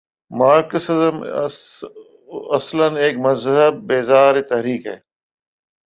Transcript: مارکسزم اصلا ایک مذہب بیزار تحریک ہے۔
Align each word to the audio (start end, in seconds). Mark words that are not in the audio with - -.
مارکسزم 0.31 1.15
اصلا 2.57 2.87
ایک 3.03 3.15
مذہب 3.25 3.73
بیزار 3.87 4.41
تحریک 4.49 4.85
ہے۔ 4.87 4.97